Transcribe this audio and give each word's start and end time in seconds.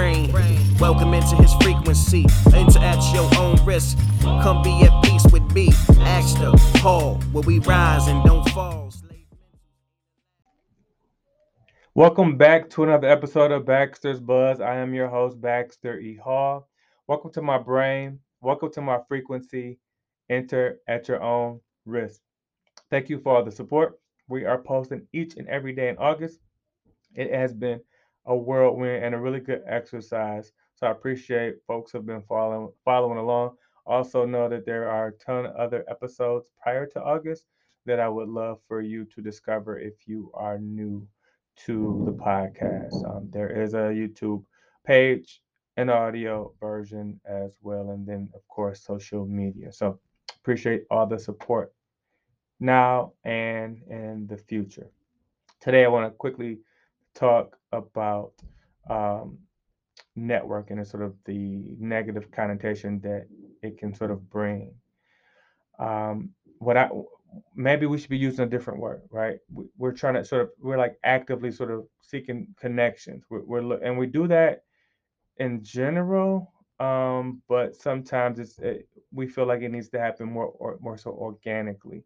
brain. 0.00 0.32
Welcome 0.78 1.12
into 1.12 1.36
his 1.36 1.52
frequency. 1.60 2.24
Enter 2.54 2.78
at 2.78 3.02
your 3.12 3.28
own 3.38 3.62
risk. 3.66 3.98
Come 4.22 4.62
be 4.62 4.82
at 4.82 5.04
peace 5.04 5.26
with 5.30 5.42
me. 5.52 5.66
The 5.66 6.80
Paul, 6.80 7.16
where 7.32 7.42
we 7.42 7.58
rise 7.58 8.06
and 8.08 8.24
don't 8.24 8.48
fall. 8.50 8.90
Welcome 11.94 12.38
back 12.38 12.70
to 12.70 12.84
another 12.84 13.08
episode 13.08 13.50
of 13.50 13.66
Baxter's 13.66 14.20
Buzz. 14.20 14.60
I 14.60 14.76
am 14.76 14.94
your 14.94 15.08
host, 15.08 15.38
Baxter 15.38 15.98
E. 15.98 16.16
Hall. 16.16 16.66
Welcome 17.06 17.32
to 17.32 17.42
my 17.42 17.58
brain. 17.58 18.20
Welcome 18.40 18.72
to 18.72 18.80
my 18.80 19.00
frequency. 19.06 19.78
Enter 20.30 20.78
at 20.88 21.08
your 21.08 21.20
own 21.22 21.60
risk. 21.84 22.20
Thank 22.90 23.10
you 23.10 23.18
for 23.18 23.36
all 23.36 23.44
the 23.44 23.50
support. 23.50 24.00
We 24.28 24.46
are 24.46 24.62
posting 24.62 25.06
each 25.12 25.36
and 25.36 25.46
every 25.48 25.74
day 25.74 25.90
in 25.90 25.98
August. 25.98 26.38
It 27.14 27.34
has 27.34 27.52
been 27.52 27.80
a 28.26 28.36
whirlwind 28.36 29.04
and 29.04 29.14
a 29.14 29.18
really 29.18 29.40
good 29.40 29.62
exercise. 29.66 30.52
So 30.74 30.86
I 30.86 30.90
appreciate 30.90 31.56
folks 31.66 31.92
have 31.92 32.06
been 32.06 32.22
following 32.22 32.70
following 32.84 33.18
along. 33.18 33.56
Also 33.86 34.24
know 34.24 34.48
that 34.48 34.66
there 34.66 34.88
are 34.88 35.08
a 35.08 35.12
ton 35.12 35.46
of 35.46 35.56
other 35.56 35.84
episodes 35.88 36.46
prior 36.62 36.86
to 36.86 37.02
August 37.02 37.46
that 37.86 38.00
I 38.00 38.08
would 38.08 38.28
love 38.28 38.58
for 38.68 38.80
you 38.80 39.04
to 39.06 39.22
discover 39.22 39.78
if 39.78 40.06
you 40.06 40.30
are 40.34 40.58
new 40.58 41.06
to 41.66 42.02
the 42.06 42.12
podcast. 42.12 42.94
Um, 43.08 43.28
there 43.30 43.50
is 43.50 43.74
a 43.74 43.92
YouTube 43.92 44.44
page, 44.86 45.42
an 45.76 45.90
audio 45.90 46.52
version 46.60 47.20
as 47.24 47.52
well, 47.62 47.90
and 47.90 48.06
then 48.06 48.28
of 48.34 48.46
course 48.48 48.82
social 48.84 49.26
media. 49.26 49.72
So 49.72 49.98
appreciate 50.40 50.84
all 50.90 51.06
the 51.06 51.18
support 51.18 51.72
now 52.60 53.12
and 53.24 53.82
in 53.88 54.26
the 54.28 54.36
future. 54.36 54.90
Today 55.60 55.84
I 55.84 55.88
want 55.88 56.06
to 56.06 56.10
quickly 56.10 56.58
talk 57.14 57.56
about 57.72 58.32
um, 58.88 59.38
networking 60.16 60.72
and 60.72 60.86
sort 60.86 61.02
of 61.02 61.14
the 61.24 61.76
negative 61.78 62.30
connotation 62.30 63.00
that 63.00 63.26
it 63.62 63.78
can 63.78 63.94
sort 63.94 64.10
of 64.10 64.28
bring. 64.30 64.74
Um, 65.78 66.30
what 66.58 66.76
I 66.76 66.90
maybe 67.54 67.86
we 67.86 67.98
should 67.98 68.10
be 68.10 68.18
using 68.18 68.44
a 68.44 68.48
different 68.48 68.80
word, 68.80 69.02
right? 69.10 69.38
We're 69.78 69.92
trying 69.92 70.14
to 70.14 70.24
sort 70.24 70.42
of 70.42 70.50
we're 70.60 70.78
like 70.78 70.98
actively 71.04 71.50
sort 71.50 71.70
of 71.70 71.86
seeking 72.00 72.48
connections. 72.58 73.24
We're, 73.30 73.44
we're 73.44 73.82
and 73.82 73.98
we 73.98 74.06
do 74.06 74.26
that 74.28 74.64
in 75.38 75.62
general, 75.62 76.52
um, 76.80 77.42
but 77.48 77.76
sometimes 77.76 78.38
it's 78.38 78.58
it, 78.58 78.88
we 79.12 79.26
feel 79.26 79.46
like 79.46 79.62
it 79.62 79.70
needs 79.70 79.88
to 79.90 80.00
happen 80.00 80.30
more 80.30 80.46
or 80.46 80.78
more 80.80 80.98
so 80.98 81.10
organically. 81.10 82.04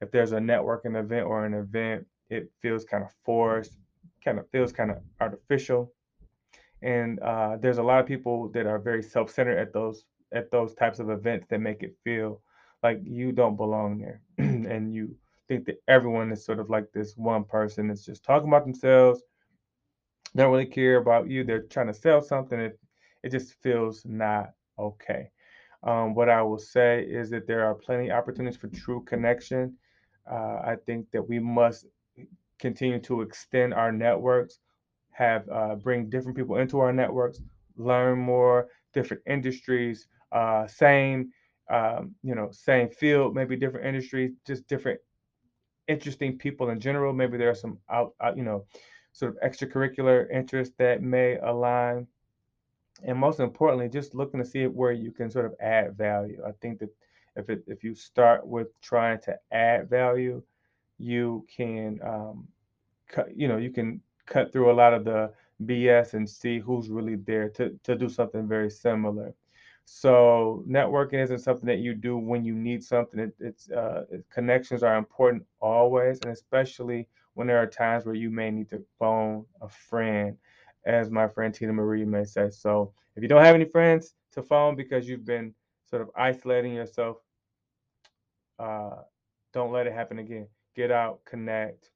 If 0.00 0.10
there's 0.10 0.32
a 0.32 0.38
networking 0.38 0.98
event 0.98 1.26
or 1.26 1.46
an 1.46 1.54
event, 1.54 2.06
it 2.28 2.50
feels 2.60 2.84
kind 2.84 3.04
of 3.04 3.10
forced, 3.24 3.78
kind 4.24 4.38
of 4.38 4.48
feels 4.50 4.72
kind 4.72 4.90
of 4.90 4.98
artificial, 5.20 5.92
and 6.82 7.20
uh, 7.20 7.56
there's 7.60 7.78
a 7.78 7.82
lot 7.82 8.00
of 8.00 8.06
people 8.06 8.48
that 8.50 8.66
are 8.66 8.78
very 8.78 9.02
self-centered 9.02 9.58
at 9.58 9.72
those 9.72 10.04
at 10.32 10.50
those 10.50 10.74
types 10.74 10.98
of 10.98 11.10
events 11.10 11.46
that 11.48 11.60
make 11.60 11.82
it 11.82 11.94
feel 12.02 12.40
like 12.82 13.00
you 13.04 13.32
don't 13.32 13.56
belong 13.56 13.98
there. 13.98 14.20
And 14.38 14.92
you 14.92 15.14
think 15.48 15.66
that 15.66 15.82
everyone 15.88 16.32
is 16.32 16.44
sort 16.44 16.58
of 16.58 16.70
like 16.70 16.90
this 16.92 17.16
one 17.16 17.44
person 17.44 17.88
that's 17.88 18.04
just 18.04 18.24
talking 18.24 18.48
about 18.48 18.64
themselves 18.64 19.22
they 20.34 20.42
don't 20.42 20.52
really 20.52 20.66
care 20.66 20.96
about 20.96 21.28
you 21.28 21.44
they're 21.44 21.62
trying 21.62 21.86
to 21.86 21.94
sell 21.94 22.20
something 22.20 22.58
it, 22.58 22.78
it 23.22 23.30
just 23.30 23.54
feels 23.62 24.04
not 24.04 24.50
okay. 24.78 25.30
Um, 25.82 26.14
what 26.14 26.28
i 26.28 26.42
will 26.42 26.58
say 26.58 27.02
is 27.02 27.30
that 27.30 27.46
there 27.46 27.64
are 27.64 27.74
plenty 27.74 28.10
of 28.10 28.16
opportunities 28.16 28.58
for 28.58 28.68
true 28.68 29.02
connection. 29.04 29.76
Uh, 30.30 30.60
i 30.64 30.76
think 30.86 31.10
that 31.12 31.26
we 31.28 31.38
must 31.38 31.86
continue 32.66 33.00
to 33.00 33.22
extend 33.26 33.74
our 33.74 33.92
networks 33.92 34.54
have 35.10 35.42
uh, 35.58 35.74
bring 35.86 36.10
different 36.10 36.36
people 36.36 36.56
into 36.62 36.80
our 36.84 36.92
networks 36.92 37.38
learn 37.76 38.18
more 38.18 38.68
different 38.92 39.22
industries 39.26 40.06
uh, 40.32 40.66
same 40.66 41.18
um, 41.70 42.14
you 42.22 42.34
know, 42.34 42.50
same 42.50 42.88
field, 42.90 43.34
maybe 43.34 43.56
different 43.56 43.86
industries, 43.86 44.32
just 44.46 44.66
different 44.68 45.00
interesting 45.88 46.38
people 46.38 46.70
in 46.70 46.80
general. 46.80 47.12
Maybe 47.12 47.38
there 47.38 47.50
are 47.50 47.54
some 47.54 47.78
out, 47.90 48.14
out, 48.20 48.36
you 48.36 48.42
know, 48.42 48.66
sort 49.12 49.34
of 49.34 49.50
extracurricular 49.50 50.30
interests 50.30 50.74
that 50.78 51.02
may 51.02 51.36
align. 51.38 52.06
And 53.04 53.18
most 53.18 53.40
importantly, 53.40 53.88
just 53.88 54.14
looking 54.14 54.40
to 54.40 54.46
see 54.46 54.66
where 54.66 54.92
you 54.92 55.10
can 55.10 55.30
sort 55.30 55.46
of 55.46 55.54
add 55.60 55.96
value. 55.96 56.42
I 56.46 56.52
think 56.60 56.80
that 56.80 56.90
if 57.36 57.48
it, 57.48 57.64
if 57.66 57.82
you 57.82 57.94
start 57.94 58.46
with 58.46 58.68
trying 58.80 59.20
to 59.22 59.36
add 59.50 59.88
value, 59.88 60.42
you 60.98 61.46
can, 61.54 61.98
um, 62.04 62.46
cut, 63.08 63.36
you 63.36 63.48
know, 63.48 63.56
you 63.56 63.70
can 63.70 64.00
cut 64.26 64.52
through 64.52 64.70
a 64.70 64.74
lot 64.74 64.94
of 64.94 65.04
the 65.04 65.32
BS 65.64 66.14
and 66.14 66.28
see 66.28 66.58
who's 66.58 66.88
really 66.88 67.16
there 67.16 67.48
to, 67.50 67.78
to 67.84 67.94
do 67.94 68.08
something 68.08 68.48
very 68.48 68.70
similar. 68.70 69.34
So 69.86 70.64
networking 70.68 71.22
isn't 71.22 71.40
something 71.40 71.66
that 71.66 71.78
you 71.78 71.94
do 71.94 72.16
when 72.16 72.44
you 72.44 72.54
need 72.54 72.82
something. 72.82 73.20
It, 73.20 73.34
it's 73.38 73.70
uh, 73.70 74.04
connections 74.32 74.82
are 74.82 74.96
important 74.96 75.44
always, 75.60 76.20
and 76.22 76.32
especially 76.32 77.06
when 77.34 77.46
there 77.46 77.58
are 77.58 77.66
times 77.66 78.06
where 78.06 78.14
you 78.14 78.30
may 78.30 78.50
need 78.50 78.70
to 78.70 78.82
phone 78.98 79.44
a 79.60 79.68
friend, 79.68 80.36
as 80.86 81.10
my 81.10 81.28
friend 81.28 81.52
Tina 81.52 81.72
Marie 81.72 82.04
may 82.04 82.24
say. 82.24 82.48
So 82.50 82.92
if 83.16 83.22
you 83.22 83.28
don't 83.28 83.44
have 83.44 83.54
any 83.54 83.66
friends 83.66 84.14
to 84.32 84.42
phone 84.42 84.74
because 84.74 85.08
you've 85.08 85.26
been 85.26 85.54
sort 85.88 86.02
of 86.02 86.10
isolating 86.16 86.72
yourself, 86.72 87.18
uh, 88.58 89.02
don't 89.52 89.72
let 89.72 89.86
it 89.86 89.92
happen 89.92 90.18
again. 90.18 90.48
Get 90.74 90.90
out, 90.90 91.20
connect, 91.24 91.90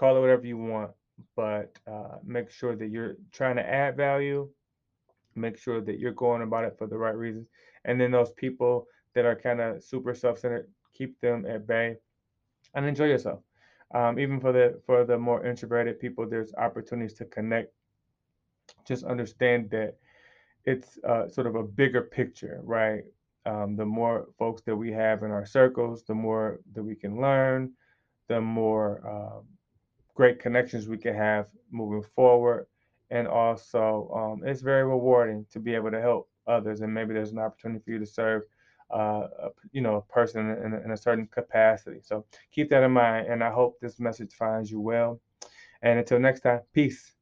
call 0.00 0.16
it 0.16 0.20
whatever 0.20 0.46
you 0.46 0.56
want, 0.56 0.90
but 1.36 1.78
uh, 1.86 2.16
make 2.24 2.50
sure 2.50 2.74
that 2.74 2.90
you're 2.90 3.16
trying 3.32 3.56
to 3.56 3.66
add 3.80 3.96
value 3.96 4.48
make 5.34 5.58
sure 5.58 5.80
that 5.80 5.98
you're 5.98 6.12
going 6.12 6.42
about 6.42 6.64
it 6.64 6.76
for 6.78 6.86
the 6.86 6.96
right 6.96 7.16
reasons. 7.16 7.48
And 7.84 8.00
then 8.00 8.10
those 8.10 8.30
people 8.32 8.86
that 9.14 9.24
are 9.24 9.36
kind 9.36 9.60
of 9.60 9.82
super 9.82 10.14
self-centered, 10.14 10.68
keep 10.94 11.20
them 11.20 11.46
at 11.46 11.66
bay 11.66 11.96
and 12.74 12.86
enjoy 12.86 13.06
yourself. 13.06 13.40
Um, 13.92 14.18
even 14.20 14.40
for 14.40 14.52
the 14.52 14.80
for 14.86 15.04
the 15.04 15.18
more 15.18 15.44
introverted 15.44 15.98
people, 15.98 16.28
there's 16.28 16.54
opportunities 16.54 17.14
to 17.14 17.24
connect. 17.24 17.72
Just 18.86 19.04
understand 19.04 19.70
that 19.70 19.96
it's 20.64 20.98
uh, 21.08 21.26
sort 21.26 21.48
of 21.48 21.56
a 21.56 21.64
bigger 21.64 22.02
picture, 22.02 22.60
right? 22.62 23.02
Um, 23.46 23.74
the 23.74 23.86
more 23.86 24.28
folks 24.38 24.62
that 24.62 24.76
we 24.76 24.92
have 24.92 25.24
in 25.24 25.32
our 25.32 25.46
circles, 25.46 26.04
the 26.04 26.14
more 26.14 26.60
that 26.74 26.82
we 26.84 26.94
can 26.94 27.20
learn, 27.20 27.72
the 28.28 28.40
more 28.40 29.02
uh, 29.04 29.40
great 30.20 30.38
connections 30.38 30.86
we 30.86 30.98
can 30.98 31.14
have 31.14 31.46
moving 31.70 32.02
forward 32.14 32.66
and 33.10 33.26
also 33.26 34.10
um, 34.14 34.46
it's 34.46 34.60
very 34.60 34.84
rewarding 34.84 35.46
to 35.50 35.58
be 35.58 35.74
able 35.74 35.90
to 35.90 35.98
help 35.98 36.28
others 36.46 36.82
and 36.82 36.92
maybe 36.92 37.14
there's 37.14 37.32
an 37.32 37.38
opportunity 37.38 37.82
for 37.82 37.90
you 37.92 37.98
to 37.98 38.04
serve 38.04 38.42
uh, 38.94 39.28
a, 39.44 39.48
you 39.72 39.80
know 39.80 39.96
a 39.96 40.12
person 40.12 40.50
in, 40.50 40.74
in, 40.84 40.90
a 40.90 40.96
certain 40.96 41.26
capacity 41.28 42.00
so 42.02 42.22
keep 42.52 42.68
that 42.68 42.82
in 42.82 42.90
mind 42.90 43.28
and 43.28 43.42
i 43.42 43.50
hope 43.50 43.80
this 43.80 43.98
message 43.98 44.34
finds 44.34 44.70
you 44.70 44.78
well 44.78 45.18
and 45.80 45.98
until 45.98 46.20
next 46.20 46.40
time 46.40 46.60
peace 46.74 47.12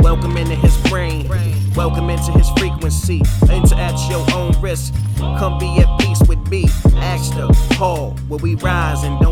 Welcome 0.00 0.36
into 0.36 0.54
his 0.56 0.76
brain. 0.90 1.26
Welcome 1.74 2.10
into 2.10 2.32
his 2.32 2.50
frequency. 2.58 3.22
Enter 3.48 3.76
at 3.76 3.96
your 4.10 4.26
own 4.36 4.52
risk. 4.60 4.92
Come 5.16 5.58
be 5.58 5.78
where 8.32 8.38
we 8.38 8.54
rise 8.54 9.04
and 9.04 9.20
don't. 9.20 9.31